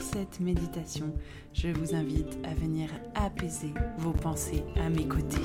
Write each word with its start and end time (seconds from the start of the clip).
cette 0.00 0.40
méditation, 0.40 1.12
je 1.52 1.68
vous 1.68 1.94
invite 1.94 2.38
à 2.44 2.54
venir 2.54 2.88
apaiser 3.14 3.72
vos 3.98 4.12
pensées 4.12 4.64
à 4.76 4.88
mes 4.88 5.06
côtés. 5.06 5.36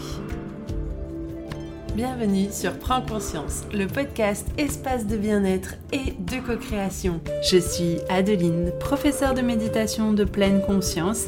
Bienvenue 1.96 2.48
sur 2.52 2.78
Prends 2.80 3.02
conscience, 3.02 3.64
le 3.74 3.88
podcast 3.88 4.48
espace 4.58 5.08
de 5.08 5.18
bien-être 5.18 5.76
et 5.92 6.12
de 6.12 6.40
co-création. 6.46 7.20
Je 7.44 7.58
suis 7.58 7.98
Adeline, 8.10 8.72
professeure 8.80 9.34
de 9.34 9.42
méditation 9.42 10.14
de 10.14 10.24
pleine 10.24 10.62
conscience 10.62 11.28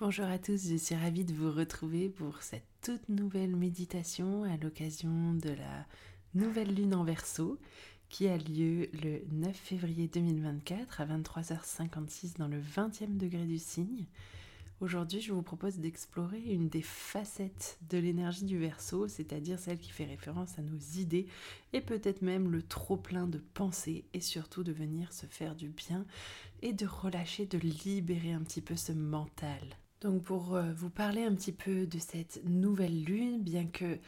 Bonjour 0.00 0.26
à 0.26 0.38
tous, 0.38 0.68
je 0.68 0.76
suis 0.76 0.94
ravie 0.94 1.24
de 1.24 1.34
vous 1.34 1.50
retrouver 1.50 2.08
pour 2.08 2.40
cette 2.42 2.68
toute 2.82 3.08
nouvelle 3.08 3.56
méditation 3.56 4.44
à 4.44 4.56
l'occasion 4.56 5.34
de 5.34 5.48
la 5.48 5.86
nouvelle 6.34 6.72
lune 6.72 6.94
en 6.94 7.02
verso 7.02 7.58
qui 8.08 8.28
a 8.28 8.36
lieu 8.36 8.88
le 9.02 9.22
9 9.32 9.56
février 9.56 10.06
2024 10.06 11.00
à 11.00 11.06
23h56 11.06 12.38
dans 12.38 12.46
le 12.46 12.60
20e 12.60 13.16
degré 13.16 13.44
du 13.44 13.58
signe. 13.58 14.06
Aujourd'hui, 14.80 15.20
je 15.20 15.32
vous 15.32 15.42
propose 15.42 15.78
d'explorer 15.78 16.44
une 16.44 16.68
des 16.68 16.82
facettes 16.82 17.80
de 17.90 17.98
l'énergie 17.98 18.44
du 18.44 18.56
verso, 18.56 19.08
c'est-à-dire 19.08 19.58
celle 19.58 19.80
qui 19.80 19.90
fait 19.90 20.04
référence 20.04 20.60
à 20.60 20.62
nos 20.62 20.78
idées 20.96 21.26
et 21.72 21.80
peut-être 21.80 22.22
même 22.22 22.52
le 22.52 22.62
trop-plein 22.62 23.26
de 23.26 23.38
pensées 23.52 24.04
et 24.14 24.20
surtout 24.20 24.62
de 24.62 24.70
venir 24.70 25.12
se 25.12 25.26
faire 25.26 25.56
du 25.56 25.70
bien 25.70 26.06
et 26.62 26.72
de 26.72 26.86
relâcher, 26.86 27.46
de 27.46 27.58
libérer 27.58 28.30
un 28.30 28.44
petit 28.44 28.62
peu 28.62 28.76
ce 28.76 28.92
mental. 28.92 29.58
Donc 30.00 30.22
pour 30.22 30.54
euh, 30.54 30.72
vous 30.76 30.90
parler 30.90 31.24
un 31.24 31.34
petit 31.34 31.52
peu 31.52 31.86
de 31.86 31.98
cette 31.98 32.40
nouvelle 32.44 33.02
lune, 33.02 33.42
bien 33.42 33.66
que 33.66 33.98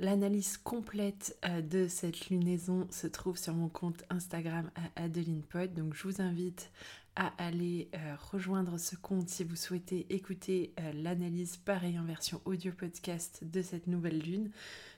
l'analyse 0.00 0.56
complète 0.56 1.38
euh, 1.44 1.62
de 1.62 1.86
cette 1.86 2.28
lunaison 2.28 2.88
se 2.90 3.06
trouve 3.06 3.38
sur 3.38 3.54
mon 3.54 3.68
compte 3.68 4.02
Instagram 4.10 4.68
à 4.74 5.04
Adeline 5.04 5.42
Pod, 5.42 5.72
donc 5.74 5.94
je 5.94 6.02
vous 6.08 6.20
invite 6.20 6.72
à 7.14 7.32
aller 7.38 7.88
euh, 7.94 8.16
rejoindre 8.32 8.78
ce 8.78 8.96
compte 8.96 9.28
si 9.28 9.44
vous 9.44 9.54
souhaitez 9.54 10.12
écouter 10.12 10.72
l'analyse 10.94 11.56
pareil 11.56 11.98
en 11.98 12.04
version 12.04 12.40
audio 12.44 12.72
podcast 12.72 13.42
de 13.42 13.62
cette 13.62 13.86
nouvelle 13.86 14.18
lune. 14.18 14.50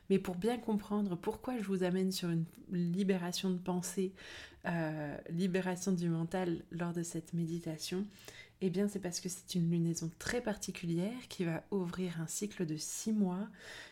Mais 0.08 0.18
pour 0.18 0.36
bien 0.36 0.58
comprendre 0.58 1.16
pourquoi 1.16 1.56
je 1.58 1.64
vous 1.64 1.82
amène 1.82 2.12
sur 2.12 2.30
une 2.30 2.44
libération 2.72 3.48
de 3.48 3.58
pensée, 3.58 4.12
libération 5.30 5.92
du 5.92 6.08
mental 6.08 6.62
lors 6.72 6.92
de 6.92 7.04
cette 7.04 7.32
méditation, 7.32 8.04
eh 8.62 8.68
bien, 8.68 8.88
c'est 8.88 8.98
parce 8.98 9.20
que 9.20 9.28
c'est 9.28 9.54
une 9.54 9.70
lunaison 9.70 10.10
très 10.18 10.42
particulière 10.42 11.28
qui 11.28 11.44
va 11.44 11.64
ouvrir 11.70 12.20
un 12.20 12.26
cycle 12.26 12.66
de 12.66 12.76
six 12.76 13.12
mois. 13.12 13.48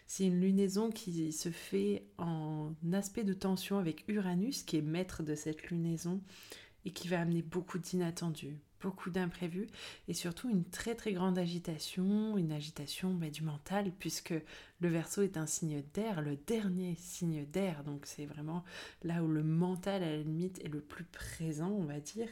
C'est 0.07 0.27
une 0.27 0.41
lunaison 0.41 0.91
qui 0.91 1.33
se 1.33 1.51
fait 1.51 2.05
en 2.19 2.73
aspect 2.93 3.25
de 3.25 3.33
tension 3.33 3.79
avec 3.79 4.05
Uranus, 4.09 4.63
qui 4.63 4.77
est 4.77 4.83
maître 4.83 5.23
de 5.23 5.35
cette 5.35 5.71
lunaison, 5.71 6.21
et 6.85 6.91
qui 6.91 7.09
va 7.09 7.21
amener 7.21 7.41
beaucoup 7.41 7.79
d'inattendus, 7.79 8.59
beaucoup 8.83 9.11
d'imprévus, 9.11 9.69
et 10.07 10.15
surtout 10.15 10.51
une 10.51 10.65
très 10.65 10.95
très 10.95 11.13
grande 11.13 11.39
agitation, 11.39 12.37
une 12.37 12.53
agitation 12.53 13.15
bah, 13.15 13.31
du 13.31 13.43
mental, 13.43 13.91
puisque 13.99 14.35
le 14.81 14.89
Verseau 14.89 15.23
est 15.23 15.37
un 15.39 15.47
signe 15.47 15.83
d'air, 15.95 16.21
le 16.21 16.37
dernier 16.37 16.95
signe 16.99 17.47
d'air, 17.47 17.85
donc 17.85 18.05
c'est 18.05 18.27
vraiment 18.27 18.65
là 19.03 19.23
où 19.23 19.29
le 19.29 19.43
mental 19.43 20.03
à 20.03 20.11
la 20.11 20.19
limite 20.19 20.63
est 20.65 20.69
le 20.69 20.81
plus 20.81 21.05
présent, 21.05 21.71
on 21.71 21.85
va 21.85 22.01
dire. 22.01 22.29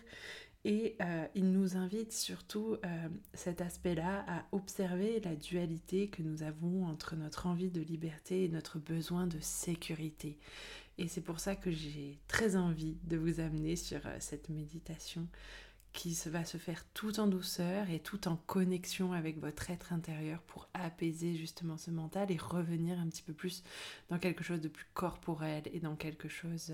Et 0.69 0.97
euh, 1.01 1.29
il 1.37 1.53
nous 1.53 1.77
invite 1.77 2.13
surtout 2.13 2.77
euh, 2.85 3.09
cet 3.35 3.61
aspect-là 3.61 4.25
à 4.27 4.47
observer 4.51 5.21
la 5.21 5.37
dualité 5.37 6.09
que 6.09 6.23
nous 6.23 6.43
avons 6.43 6.87
entre 6.87 7.15
notre 7.15 7.47
envie 7.47 7.71
de 7.71 7.81
liberté 7.81 8.43
et 8.43 8.49
notre 8.49 8.81
besoin 8.81 9.29
de 9.29 9.39
sécurité. 9.39 10.41
Et 10.99 11.07
c'est 11.07 11.21
pour 11.21 11.39
ça 11.39 11.55
que 11.55 11.71
j'ai 11.71 12.19
très 12.27 12.57
envie 12.57 12.99
de 13.05 13.17
vous 13.17 13.39
amener 13.39 13.77
sur 13.77 14.05
euh, 14.07 14.17
cette 14.19 14.49
méditation 14.49 15.29
qui 15.93 16.19
va 16.27 16.45
se 16.45 16.57
faire 16.57 16.85
tout 16.95 17.21
en 17.21 17.29
douceur 17.29 17.89
et 17.89 18.01
tout 18.01 18.27
en 18.27 18.35
connexion 18.35 19.13
avec 19.13 19.39
votre 19.39 19.71
être 19.71 19.93
intérieur 19.93 20.43
pour 20.43 20.69
apaiser 20.75 21.37
justement 21.37 21.77
ce 21.77 21.93
mental 21.93 22.33
et 22.33 22.39
revenir 22.39 22.99
un 22.99 23.07
petit 23.07 23.23
peu 23.23 23.35
plus 23.35 23.63
dans 24.09 24.19
quelque 24.19 24.43
chose 24.43 24.61
de 24.61 24.69
plus 24.69 24.87
corporel 24.95 25.63
et 25.73 25.79
dans 25.79 25.95
quelque 25.95 26.29
chose 26.29 26.73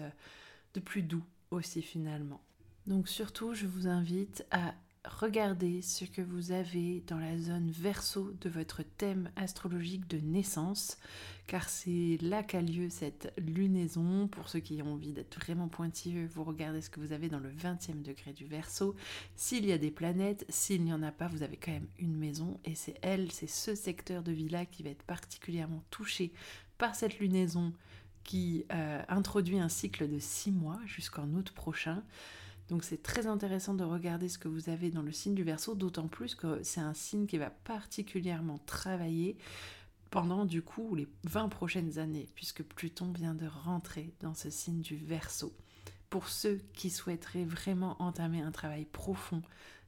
de 0.72 0.80
plus 0.80 1.02
doux 1.02 1.24
aussi 1.50 1.82
finalement. 1.82 2.40
Donc 2.86 3.08
surtout, 3.08 3.54
je 3.54 3.66
vous 3.66 3.86
invite 3.86 4.44
à 4.50 4.74
regarder 5.04 5.82
ce 5.82 6.04
que 6.04 6.22
vous 6.22 6.52
avez 6.52 7.02
dans 7.06 7.18
la 7.18 7.36
zone 7.36 7.70
verso 7.70 8.32
de 8.40 8.48
votre 8.48 8.82
thème 8.82 9.30
astrologique 9.36 10.08
de 10.08 10.18
naissance, 10.18 10.98
car 11.46 11.68
c'est 11.68 12.18
là 12.20 12.42
qu'a 12.42 12.60
lieu 12.60 12.88
cette 12.88 13.32
lunaison. 13.36 14.28
Pour 14.28 14.48
ceux 14.48 14.60
qui 14.60 14.80
ont 14.82 14.94
envie 14.94 15.12
d'être 15.12 15.38
vraiment 15.40 15.68
pointilleux, 15.68 16.26
vous 16.26 16.44
regardez 16.44 16.80
ce 16.80 16.90
que 16.90 17.00
vous 17.00 17.12
avez 17.12 17.28
dans 17.28 17.40
le 17.40 17.50
20e 17.50 18.02
degré 18.02 18.32
du 18.32 18.46
verso. 18.46 18.94
S'il 19.34 19.66
y 19.66 19.72
a 19.72 19.78
des 19.78 19.90
planètes, 19.90 20.44
s'il 20.48 20.82
n'y 20.84 20.92
en 20.92 21.02
a 21.02 21.12
pas, 21.12 21.28
vous 21.28 21.42
avez 21.42 21.56
quand 21.56 21.72
même 21.72 21.88
une 21.98 22.16
maison, 22.16 22.60
et 22.64 22.74
c'est 22.74 22.98
elle, 23.02 23.30
c'est 23.32 23.48
ce 23.48 23.74
secteur 23.74 24.22
de 24.22 24.32
vie-là 24.32 24.66
qui 24.66 24.82
va 24.82 24.90
être 24.90 25.04
particulièrement 25.04 25.82
touché 25.90 26.32
par 26.78 26.94
cette 26.94 27.18
lunaison 27.18 27.72
qui 28.24 28.64
euh, 28.72 29.02
introduit 29.08 29.58
un 29.58 29.68
cycle 29.68 30.08
de 30.08 30.18
6 30.18 30.52
mois 30.52 30.78
jusqu'en 30.86 31.28
août 31.32 31.50
prochain. 31.52 32.04
Donc 32.72 32.84
c'est 32.84 33.02
très 33.02 33.26
intéressant 33.26 33.74
de 33.74 33.84
regarder 33.84 34.30
ce 34.30 34.38
que 34.38 34.48
vous 34.48 34.70
avez 34.70 34.90
dans 34.90 35.02
le 35.02 35.12
signe 35.12 35.34
du 35.34 35.42
Verseau, 35.42 35.74
d'autant 35.74 36.08
plus 36.08 36.34
que 36.34 36.62
c'est 36.62 36.80
un 36.80 36.94
signe 36.94 37.26
qui 37.26 37.36
va 37.36 37.50
particulièrement 37.50 38.60
travailler 38.64 39.36
pendant 40.08 40.46
du 40.46 40.62
coup 40.62 40.94
les 40.94 41.06
20 41.24 41.50
prochaines 41.50 41.98
années, 41.98 42.30
puisque 42.34 42.62
Pluton 42.62 43.12
vient 43.12 43.34
de 43.34 43.46
rentrer 43.46 44.14
dans 44.20 44.32
ce 44.32 44.48
signe 44.48 44.80
du 44.80 44.96
Verseau. 44.96 45.52
Pour 46.08 46.28
ceux 46.28 46.62
qui 46.72 46.88
souhaiteraient 46.88 47.44
vraiment 47.44 48.00
entamer 48.00 48.40
un 48.40 48.52
travail 48.52 48.86
profond 48.86 49.42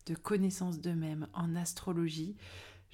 de 0.04 0.14
connaissance 0.14 0.78
d'eux-mêmes 0.78 1.26
en 1.32 1.56
astrologie, 1.56 2.36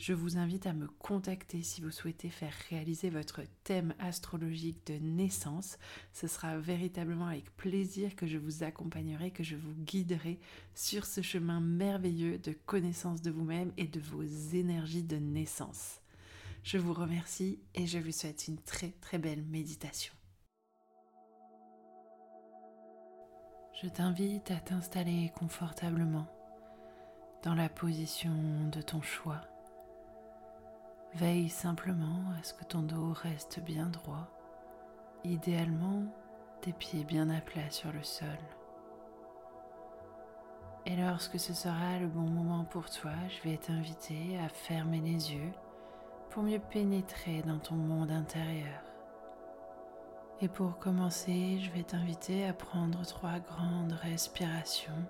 je 0.00 0.15
vous 0.15 0.38
invite 0.38 0.66
à 0.66 0.72
me 0.72 0.87
contacter 0.87 1.62
si 1.62 1.83
vous 1.83 1.91
souhaitez 1.91 2.31
faire 2.31 2.55
réaliser 2.71 3.11
votre 3.11 3.43
thème 3.65 3.93
astrologique 3.99 4.87
de 4.87 4.94
naissance. 4.94 5.77
Ce 6.15 6.27
sera 6.27 6.56
véritablement 6.56 7.27
avec 7.27 7.55
plaisir 7.56 8.16
que 8.16 8.27
je 8.27 8.38
vous 8.38 8.62
accompagnerai, 8.62 9.31
que 9.31 9.43
je 9.43 9.56
vous 9.56 9.75
guiderai 9.75 10.41
sur 10.75 11.05
ce 11.05 11.21
chemin 11.21 11.61
merveilleux 11.61 12.38
de 12.38 12.53
connaissance 12.65 13.21
de 13.21 13.31
vous-même 13.31 13.72
et 13.77 13.87
de 13.87 14.00
vos 14.00 14.22
énergies 14.22 15.03
de 15.03 15.16
naissance. 15.16 16.00
Je 16.62 16.78
vous 16.78 16.94
remercie 16.94 17.59
et 17.75 17.87
je 17.87 17.99
vous 17.99 18.12
souhaite 18.12 18.49
une 18.49 18.59
très 18.62 18.93
très 19.03 19.19
belle 19.19 19.43
méditation. 19.43 20.15
Je 23.82 23.88
t'invite 23.88 24.50
à 24.50 24.61
t'installer 24.61 25.31
confortablement 25.37 26.26
dans 27.43 27.55
la 27.55 27.69
position 27.69 28.32
de 28.73 28.81
ton 28.81 29.03
choix 29.03 29.43
Veille 31.14 31.48
simplement 31.48 32.22
à 32.38 32.42
ce 32.44 32.54
que 32.54 32.64
ton 32.64 32.82
dos 32.82 33.12
reste 33.12 33.58
bien 33.60 33.86
droit, 33.86 34.28
idéalement 35.24 36.04
tes 36.60 36.72
pieds 36.72 37.02
bien 37.02 37.28
à 37.30 37.40
plat 37.40 37.68
sur 37.68 37.92
le 37.92 38.02
sol. 38.02 38.28
Et 40.86 40.94
lorsque 40.94 41.38
ce 41.38 41.52
sera 41.52 41.98
le 41.98 42.06
bon 42.06 42.28
moment 42.28 42.64
pour 42.64 42.88
toi, 42.88 43.10
je 43.28 43.48
vais 43.48 43.56
t'inviter 43.56 44.38
à 44.38 44.48
fermer 44.48 45.00
les 45.00 45.34
yeux 45.34 45.52
pour 46.30 46.44
mieux 46.44 46.60
pénétrer 46.60 47.42
dans 47.42 47.58
ton 47.58 47.74
monde 47.74 48.12
intérieur. 48.12 48.80
Et 50.40 50.48
pour 50.48 50.78
commencer, 50.78 51.58
je 51.60 51.70
vais 51.72 51.82
t'inviter 51.82 52.46
à 52.46 52.52
prendre 52.52 53.04
trois 53.04 53.40
grandes 53.40 53.98
respirations. 54.00 55.04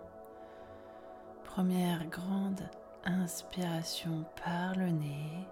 Première 1.45 2.07
grande 2.07 2.69
inspiration 3.05 4.25
par 4.43 4.75
le 4.77 4.89
nez 4.91 5.47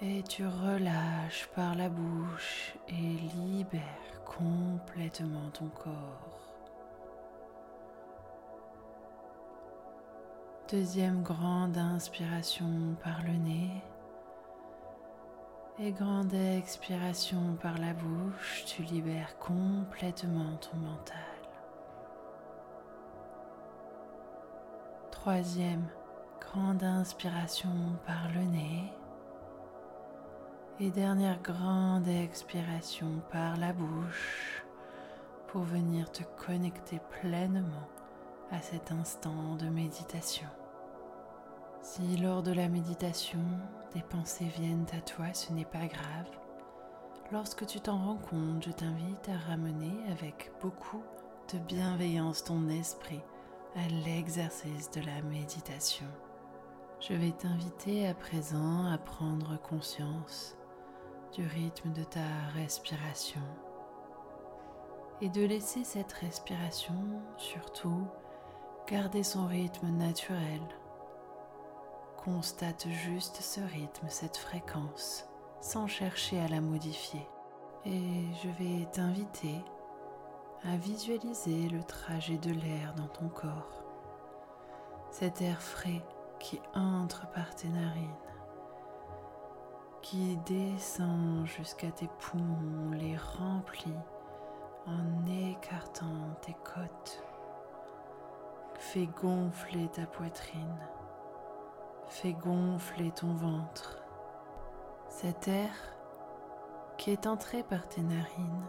et 0.00 0.22
tu 0.22 0.46
relâches 0.46 1.48
par 1.54 1.74
la 1.74 1.88
bouche 1.88 2.74
et 2.88 3.18
libères 3.34 4.22
complètement 4.24 5.50
ton 5.52 5.68
corps. 5.68 6.38
Deuxième 10.70 11.22
grande 11.22 11.76
inspiration 11.76 12.94
par 13.02 13.22
le 13.22 13.32
nez 13.32 13.70
et 15.80 15.92
grande 15.92 16.34
expiration 16.34 17.56
par 17.60 17.78
la 17.78 17.92
bouche, 17.92 18.64
tu 18.66 18.82
libères 18.82 19.38
complètement 19.38 20.56
ton 20.56 20.76
mental. 20.76 21.16
Troisième 25.10 25.86
grande 26.40 26.84
inspiration 26.84 27.96
par 28.06 28.28
le 28.34 28.42
nez 28.42 28.92
Et 30.80 30.90
dernière 30.90 31.42
grande 31.42 32.06
expiration 32.06 33.20
par 33.32 33.56
la 33.56 33.72
bouche 33.72 34.62
pour 35.48 35.62
venir 35.62 36.12
te 36.12 36.22
connecter 36.46 37.00
pleinement 37.20 37.88
à 38.52 38.62
cet 38.62 38.92
instant 38.92 39.56
de 39.56 39.66
méditation. 39.66 40.46
Si 41.82 42.16
lors 42.18 42.44
de 42.44 42.52
la 42.52 42.68
méditation, 42.68 43.42
des 43.92 44.02
pensées 44.02 44.52
viennent 44.56 44.86
à 44.96 45.00
toi, 45.00 45.34
ce 45.34 45.52
n'est 45.52 45.64
pas 45.64 45.88
grave. 45.88 46.30
Lorsque 47.32 47.66
tu 47.66 47.80
t'en 47.80 47.98
rends 47.98 48.22
compte, 48.30 48.64
je 48.64 48.70
t'invite 48.70 49.28
à 49.28 49.50
ramener 49.50 49.96
avec 50.12 50.52
beaucoup 50.62 51.02
de 51.52 51.58
bienveillance 51.58 52.44
ton 52.44 52.68
esprit 52.68 53.22
à 53.74 53.88
l'exercice 54.06 54.92
de 54.92 55.00
la 55.00 55.22
méditation. 55.22 56.06
Je 57.00 57.14
vais 57.14 57.32
t'inviter 57.32 58.06
à 58.06 58.14
présent 58.14 58.86
à 58.86 58.96
prendre 58.96 59.60
conscience 59.60 60.57
du 61.32 61.46
rythme 61.46 61.92
de 61.92 62.04
ta 62.04 62.20
respiration 62.54 63.42
et 65.20 65.28
de 65.28 65.44
laisser 65.44 65.84
cette 65.84 66.12
respiration 66.12 66.94
surtout 67.36 68.06
garder 68.86 69.22
son 69.22 69.46
rythme 69.46 69.88
naturel. 69.88 70.60
Constate 72.16 72.88
juste 72.88 73.36
ce 73.36 73.60
rythme, 73.60 74.06
cette 74.08 74.36
fréquence, 74.36 75.26
sans 75.60 75.86
chercher 75.86 76.40
à 76.40 76.48
la 76.48 76.60
modifier. 76.60 77.26
Et 77.84 78.24
je 78.42 78.48
vais 78.58 78.86
t'inviter 78.92 79.62
à 80.64 80.76
visualiser 80.76 81.68
le 81.68 81.82
trajet 81.82 82.38
de 82.38 82.52
l'air 82.52 82.94
dans 82.96 83.08
ton 83.08 83.28
corps, 83.28 83.84
cet 85.10 85.40
air 85.40 85.60
frais 85.62 86.04
qui 86.38 86.60
entre 86.74 87.30
par 87.32 87.54
tes 87.54 87.68
narines 87.68 88.27
qui 90.02 90.36
descend 90.46 91.46
jusqu'à 91.46 91.90
tes 91.90 92.08
poumons, 92.18 92.92
les 92.92 93.16
remplit 93.16 93.94
en 94.86 95.26
écartant 95.50 96.34
tes 96.40 96.56
côtes. 96.64 97.22
Fais 98.74 99.06
gonfler 99.20 99.88
ta 99.88 100.06
poitrine, 100.06 100.78
fais 102.06 102.32
gonfler 102.32 103.10
ton 103.10 103.34
ventre. 103.34 103.98
Cet 105.08 105.48
air 105.48 105.72
qui 106.96 107.10
est 107.10 107.26
entré 107.26 107.62
par 107.62 107.88
tes 107.88 108.02
narines 108.02 108.66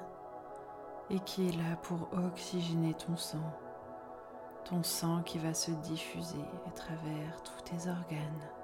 et 1.09 1.19
qui 1.19 1.49
est 1.49 1.57
là 1.57 1.75
pour 1.83 2.09
oxygéner 2.13 2.93
ton 2.93 3.15
sang, 3.15 3.53
ton 4.65 4.83
sang 4.83 5.21
qui 5.23 5.37
va 5.37 5.53
se 5.53 5.71
diffuser 5.71 6.45
à 6.67 6.71
travers 6.71 7.41
tous 7.43 7.61
tes 7.63 7.89
organes. 7.89 8.58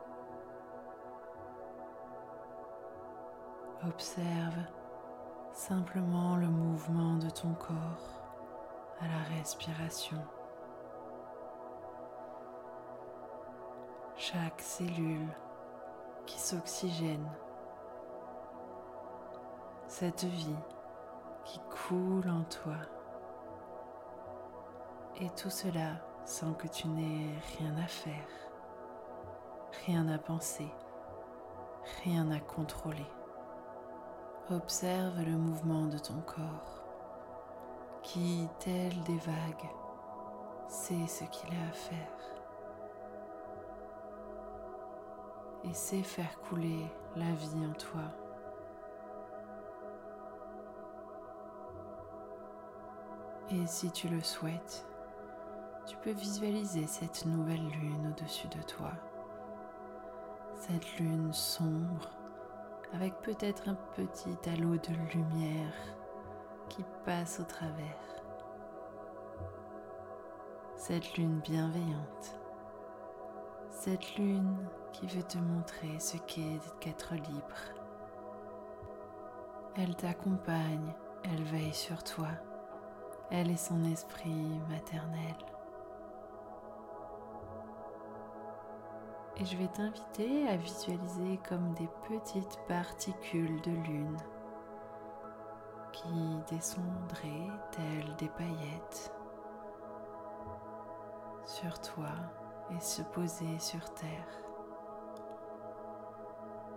Observe 3.84 4.58
simplement 5.52 6.38
le 6.38 6.48
mouvement 6.48 7.18
de 7.18 7.30
ton 7.30 7.54
corps 7.54 8.22
à 9.00 9.06
la 9.08 9.38
respiration. 9.38 10.18
Chaque 14.18 14.62
cellule 14.62 15.28
qui 16.26 16.40
s'oxygène. 16.40 17.30
Cette 19.88 20.24
vie 20.24 20.56
qui 21.44 21.60
coule 21.88 22.30
en 22.30 22.44
toi. 22.44 22.78
Et 25.18 25.30
tout 25.32 25.50
cela 25.50 26.02
sans 26.26 26.54
que 26.54 26.68
tu 26.68 26.88
n'aies 26.88 27.38
rien 27.58 27.78
à 27.78 27.88
faire, 27.88 28.28
rien 29.86 30.08
à 30.10 30.18
penser, 30.18 30.72
rien 32.04 32.32
à 32.32 32.40
contrôler. 32.40 33.06
Observe 34.52 35.24
le 35.24 35.36
mouvement 35.36 35.88
de 35.88 35.98
ton 35.98 36.22
corps 36.22 36.84
qui, 38.04 38.48
tel 38.60 38.92
des 39.02 39.18
vagues, 39.18 39.72
sait 40.68 41.08
ce 41.08 41.24
qu'il 41.24 41.50
a 41.50 41.68
à 41.68 41.72
faire 41.72 42.36
et 45.64 45.74
sait 45.74 46.04
faire 46.04 46.40
couler 46.42 46.86
la 47.16 47.32
vie 47.32 47.66
en 47.68 47.74
toi. 47.74 48.04
Et 53.50 53.66
si 53.66 53.90
tu 53.90 54.10
le 54.10 54.22
souhaites, 54.22 54.86
tu 55.88 55.98
peux 55.98 56.12
visualiser 56.12 56.86
cette 56.86 57.26
nouvelle 57.26 57.68
lune 57.68 58.14
au-dessus 58.16 58.48
de 58.50 58.62
toi, 58.62 58.92
cette 60.54 61.00
lune 61.00 61.34
sombre 61.34 62.15
avec 62.96 63.14
peut-être 63.22 63.68
un 63.68 63.76
petit 63.96 64.38
halo 64.50 64.78
de 64.78 64.94
lumière 65.14 65.74
qui 66.70 66.84
passe 67.04 67.42
au 67.42 67.44
travers. 67.44 68.24
Cette 70.78 71.18
lune 71.18 71.40
bienveillante, 71.40 72.40
cette 73.70 74.16
lune 74.16 74.56
qui 74.94 75.08
veut 75.08 75.24
te 75.24 75.38
montrer 75.38 76.00
ce 76.00 76.16
qu'est 76.18 76.60
d'être 76.86 77.16
libre. 77.16 77.60
Elle 79.76 79.96
t'accompagne, 79.96 80.94
elle 81.24 81.44
veille 81.44 81.74
sur 81.74 82.02
toi, 82.02 82.30
elle 83.30 83.52
est 83.52 83.58
son 83.58 83.84
esprit 83.84 84.60
maternel. 84.70 85.36
Et 89.38 89.46
je 89.46 89.58
vais 89.58 89.68
t'inviter 89.68 90.48
à 90.48 90.56
visualiser 90.56 91.40
comme 91.48 91.74
des 91.74 91.90
petites 92.08 92.60
particules 92.68 93.62
de 93.62 93.72
lune 93.72 94.18
qui 95.92 96.40
descendraient 96.50 97.50
telles 97.72 98.16
des 98.18 98.30
paillettes 98.30 99.12
sur 101.46 101.80
toi 101.80 102.10
et 102.72 102.80
se 102.80 103.02
poser 103.02 103.60
sur 103.60 103.94
terre. 103.94 104.28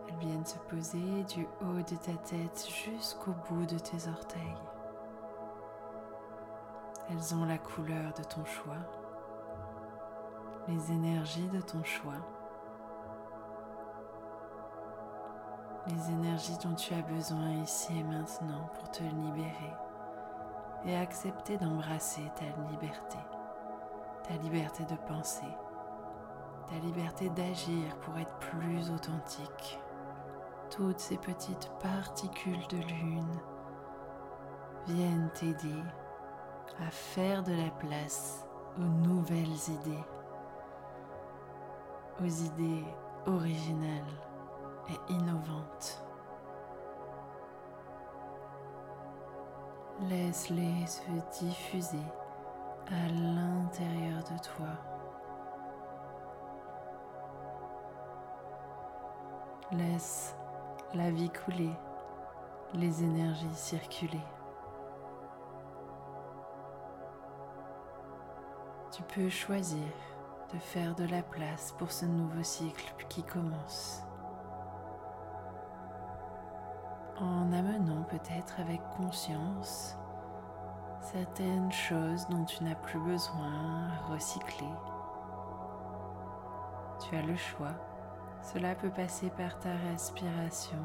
Elles 0.08 0.18
viennent 0.18 0.46
se 0.46 0.58
poser 0.58 1.24
du 1.24 1.46
haut 1.60 1.82
de 1.82 1.96
ta 1.96 2.14
tête 2.14 2.66
jusqu'au 2.68 3.32
bout 3.48 3.66
de 3.66 3.78
tes 3.78 4.08
orteils. 4.08 4.58
Elles 7.10 7.34
ont 7.34 7.44
la 7.44 7.58
couleur 7.58 8.12
de 8.14 8.22
ton 8.24 8.44
choix, 8.44 8.76
les 10.66 10.92
énergies 10.92 11.48
de 11.48 11.60
ton 11.60 11.82
choix. 11.82 12.37
Les 15.88 16.10
énergies 16.10 16.58
dont 16.62 16.74
tu 16.74 16.92
as 16.94 17.02
besoin 17.02 17.50
ici 17.62 17.98
et 17.98 18.02
maintenant 18.02 18.68
pour 18.74 18.90
te 18.90 19.02
libérer 19.02 19.74
et 20.84 20.96
accepter 20.96 21.56
d'embrasser 21.56 22.22
ta 22.36 22.44
liberté, 22.70 23.18
ta 24.22 24.34
liberté 24.42 24.84
de 24.84 24.96
penser, 25.06 25.46
ta 26.68 26.78
liberté 26.78 27.30
d'agir 27.30 27.96
pour 28.02 28.18
être 28.18 28.36
plus 28.38 28.90
authentique. 28.90 29.80
Toutes 30.70 31.00
ces 31.00 31.16
petites 31.16 31.70
particules 31.80 32.66
de 32.68 32.76
lune 32.76 33.40
viennent 34.86 35.30
t'aider 35.34 35.82
à 36.86 36.90
faire 36.90 37.42
de 37.42 37.52
la 37.52 37.70
place 37.70 38.46
aux 38.76 39.06
nouvelles 39.06 39.46
idées, 39.46 40.04
aux 42.20 42.26
idées 42.26 42.84
originales 43.26 44.27
et 44.88 45.12
innovante. 45.12 46.02
Laisse-les 50.08 50.86
se 50.86 51.40
diffuser 51.40 52.04
à 52.86 53.08
l'intérieur 53.08 54.22
de 54.22 54.38
toi. 54.38 54.68
Laisse 59.72 60.36
la 60.94 61.10
vie 61.10 61.30
couler, 61.30 61.72
les 62.74 63.04
énergies 63.04 63.54
circuler. 63.54 64.24
Tu 68.92 69.02
peux 69.02 69.28
choisir 69.28 69.86
de 70.52 70.58
faire 70.58 70.94
de 70.94 71.04
la 71.04 71.22
place 71.22 71.74
pour 71.76 71.92
ce 71.92 72.06
nouveau 72.06 72.42
cycle 72.42 72.94
qui 73.08 73.22
commence. 73.22 74.07
En 77.22 77.52
amenant 77.52 78.02
peut-être 78.04 78.60
avec 78.60 78.80
conscience 78.96 79.96
certaines 81.00 81.72
choses 81.72 82.26
dont 82.28 82.44
tu 82.44 82.62
n'as 82.64 82.74
plus 82.74 83.00
besoin 83.00 83.88
à 83.88 84.12
recycler. 84.12 84.68
Tu 87.00 87.16
as 87.16 87.22
le 87.22 87.36
choix. 87.36 87.74
Cela 88.42 88.74
peut 88.74 88.90
passer 88.90 89.30
par 89.30 89.58
ta 89.58 89.70
respiration. 89.90 90.78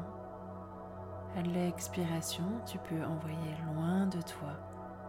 À 1.36 1.42
l'expiration, 1.42 2.44
tu 2.66 2.78
peux 2.78 3.04
envoyer 3.04 3.56
loin 3.72 4.06
de 4.06 4.20
toi 4.22 4.52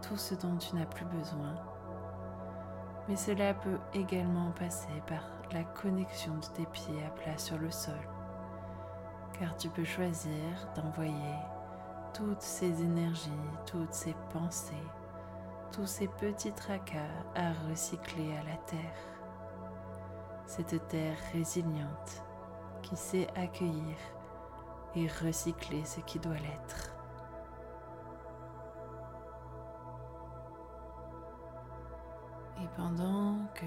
tout 0.01 0.17
ce 0.17 0.36
dont 0.36 0.58
tu 0.58 0.75
n'as 0.75 0.86
plus 0.86 1.05
besoin. 1.05 1.55
Mais 3.08 3.15
cela 3.15 3.53
peut 3.53 3.79
également 3.94 4.51
passer 4.51 5.01
par 5.08 5.24
la 5.51 5.63
connexion 5.63 6.36
de 6.36 6.46
tes 6.55 6.65
pieds 6.65 7.05
à 7.05 7.10
plat 7.12 7.38
sur 7.38 7.58
le 7.58 7.72
sol 7.72 8.14
car 9.39 9.56
tu 9.58 9.70
peux 9.70 9.84
choisir 9.84 10.32
d'envoyer 10.75 11.36
toutes 12.13 12.42
ces 12.42 12.82
énergies, 12.82 13.30
toutes 13.65 13.94
ces 13.94 14.15
pensées, 14.32 14.74
tous 15.72 15.86
ces 15.86 16.08
petits 16.08 16.54
tracas 16.54 17.12
à 17.36 17.51
recycler 17.70 18.38
à 18.38 18.44
la 18.44 18.58
terre. 18.65 18.98
Cette 20.46 20.88
terre 20.88 21.18
résiliente 21.34 22.24
qui 22.82 22.96
sait 22.96 23.27
accueillir 23.36 23.98
et 24.96 25.08
recycler 25.08 25.84
ce 25.84 26.00
qui 26.01 26.20
doit 26.20 26.36
l'être. 26.36 26.96
Et 32.62 32.68
pendant 32.77 33.39
que 33.54 33.65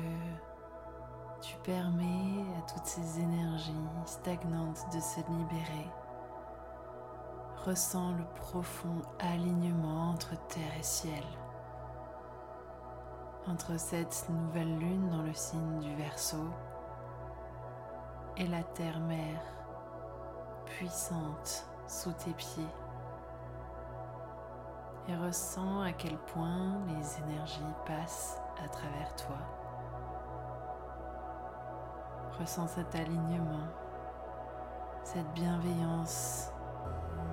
tu 1.40 1.56
permets 1.58 2.44
à 2.58 2.62
toutes 2.62 2.86
ces 2.86 3.20
énergies 3.20 3.72
stagnantes 4.06 4.84
de 4.92 5.00
se 5.00 5.20
libérer, 5.30 5.90
ressens 7.64 8.12
le 8.12 8.24
profond 8.34 9.02
alignement 9.20 10.10
entre 10.10 10.30
terre 10.48 10.76
et 10.78 10.82
ciel, 10.82 11.24
entre 13.46 13.78
cette 13.78 14.26
nouvelle 14.28 14.78
lune 14.78 15.08
dans 15.10 15.22
le 15.22 15.32
signe 15.32 15.78
du 15.80 15.94
Verseau 15.94 16.48
et 18.36 18.46
la 18.46 18.62
terre-mère 18.62 19.42
puissante 20.66 21.66
sous 21.86 22.12
tes 22.12 22.32
pieds. 22.32 22.66
Et 25.08 25.16
ressens 25.16 25.80
à 25.80 25.92
quel 25.92 26.18
point 26.18 26.78
les 26.86 27.18
énergies 27.24 27.62
passent 27.86 28.38
à 28.62 28.68
travers 28.68 29.16
toi. 29.16 29.67
Ressens 32.40 32.68
cet 32.68 32.94
alignement, 32.94 33.66
cette 35.02 35.28
bienveillance 35.34 36.52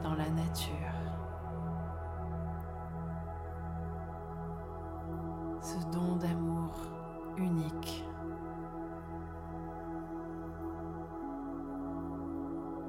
dans 0.01 0.15
la 0.15 0.27
nature. 0.31 0.73
Ce 5.61 5.77
don 5.91 6.15
d'amour 6.15 6.73
unique. 7.37 8.03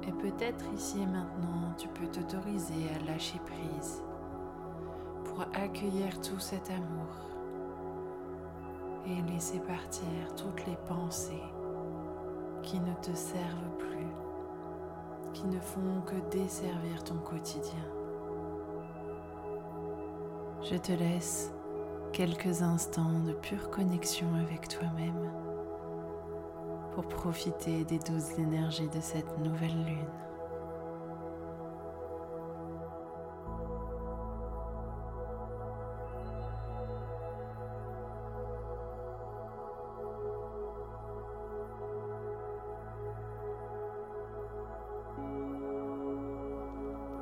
Et 0.07 0.11
peut-être 0.13 0.65
ici 0.73 1.01
et 1.01 1.05
maintenant, 1.05 1.73
tu 1.77 1.87
peux 1.89 2.07
t'autoriser 2.07 2.89
à 2.95 3.05
lâcher 3.05 3.39
prise 3.45 4.01
pour 5.23 5.41
accueillir 5.53 6.19
tout 6.21 6.39
cet 6.39 6.71
amour 6.71 7.13
et 9.05 9.21
laisser 9.31 9.59
partir 9.59 10.33
toutes 10.35 10.65
les 10.65 10.77
pensées 10.87 11.43
qui 12.67 12.81
ne 12.81 12.93
te 12.95 13.15
servent 13.15 13.77
plus, 13.79 14.11
qui 15.33 15.47
ne 15.47 15.57
font 15.57 16.01
que 16.05 16.15
desservir 16.37 17.01
ton 17.05 17.15
quotidien. 17.15 17.85
Je 20.69 20.75
te 20.75 20.91
laisse 20.91 21.53
quelques 22.11 22.61
instants 22.63 23.19
de 23.25 23.31
pure 23.31 23.69
connexion 23.69 24.27
avec 24.35 24.67
toi-même 24.67 25.31
pour 26.91 27.07
profiter 27.07 27.85
des 27.85 27.99
douces 27.99 28.37
énergies 28.37 28.89
de 28.89 28.99
cette 28.99 29.37
nouvelle 29.39 29.85
lune. 29.85 30.11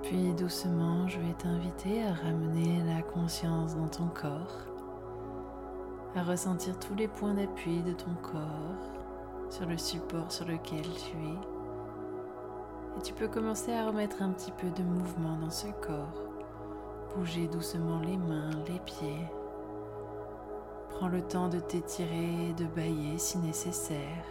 Puis 0.06 0.34
doucement, 0.34 1.08
je 1.08 1.20
vais 1.20 1.34
t'inviter 1.34 2.04
à 2.04 2.14
ramener 2.14 2.84
la 2.84 3.02
conscience 3.02 3.76
dans 3.76 3.88
ton 3.88 4.06
corps, 4.06 4.68
à 6.16 6.22
ressentir 6.22 6.78
tous 6.78 6.94
les 6.94 7.08
points 7.08 7.34
d'appui 7.34 7.82
de 7.82 7.92
ton 7.92 8.14
corps 8.22 9.50
sur 9.50 9.66
le 9.66 9.80
support 9.80 10.32
sur 10.32 10.46
lequel 10.46 10.84
tu 10.84 11.18
es. 11.18 13.00
Et 13.00 13.02
tu 13.02 13.14
peux 13.16 13.28
commencer 13.28 13.74
à 13.74 13.88
remettre 13.88 14.22
un 14.22 14.30
petit 14.30 14.52
peu 14.52 14.70
de 14.70 14.84
mouvement 14.84 15.38
dans 15.38 15.50
ce 15.50 15.70
corps. 15.82 16.22
Bouger 17.16 17.48
doucement 17.48 18.00
les 18.02 18.18
mains, 18.18 18.52
les 18.68 18.80
pieds. 18.82 19.28
Prends 20.92 21.08
le 21.08 21.24
temps 21.24 21.50
de 21.50 21.60
t'étirer 21.60 22.50
et 22.50 22.54
de 22.54 22.66
bailler 22.66 23.18
si 23.18 23.40
nécessaire. 23.40 24.24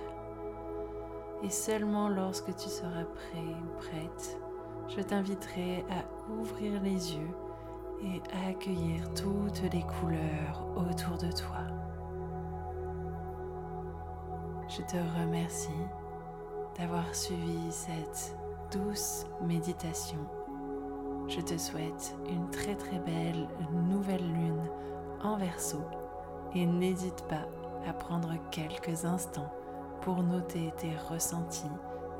Et 1.43 1.51
seulement 1.51 2.09
lorsque 2.09 2.55
tu 2.55 2.69
seras 2.69 3.03
prêt 3.03 3.57
ou 3.61 3.77
prête, 3.81 4.39
je 4.89 5.01
t'inviterai 5.01 5.85
à 5.91 6.33
ouvrir 6.33 6.81
les 6.83 7.15
yeux 7.15 7.31
et 8.03 8.23
à 8.35 8.51
accueillir 8.51 9.13
toutes 9.15 9.63
les 9.73 9.83
couleurs 9.83 10.67
autour 10.77 11.17
de 11.17 11.33
toi. 11.33 11.65
Je 14.69 14.83
te 14.83 14.97
remercie 15.21 15.71
d'avoir 16.79 17.15
suivi 17.15 17.71
cette 17.71 18.37
douce 18.73 19.27
méditation. 19.43 20.19
Je 21.29 21.41
te 21.41 21.57
souhaite 21.57 22.17
une 22.29 22.51
très 22.51 22.75
très 22.75 22.99
belle 22.99 23.49
nouvelle 23.89 24.27
lune 24.33 24.69
en 25.23 25.37
verso 25.37 25.79
et 26.55 26.67
n'hésite 26.67 27.25
pas 27.29 27.47
à 27.89 27.93
prendre 27.93 28.35
quelques 28.51 29.05
instants 29.05 29.53
pour 30.03 30.23
noter 30.23 30.73
tes 30.77 30.95
ressentis, 31.09 31.71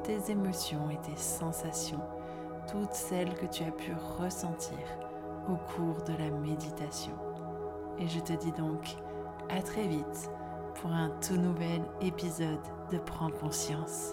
tes 0.03 0.31
émotions 0.31 0.89
et 0.91 1.01
tes 1.01 1.17
sensations 1.17 2.01
toutes 2.71 2.93
celles 2.93 3.35
que 3.35 3.47
tu 3.47 3.63
as 3.65 3.71
pu 3.71 3.93
ressentir 4.19 4.79
au 5.49 5.57
cours 5.57 6.03
de 6.05 6.13
la 6.15 6.31
méditation. 6.31 7.13
Et 7.99 8.09
je 8.09 8.21
te 8.21 8.33
dis 8.33 8.53
donc 8.53 8.97
à 9.51 9.63
très 9.63 9.87
vite 9.87 10.31
pour 10.75 10.91
un 10.91 11.11
tout 11.27 11.37
nouvel 11.37 11.83
épisode 12.01 12.63
de 12.91 12.99
Prends 12.99 13.31
conscience. 13.31 14.13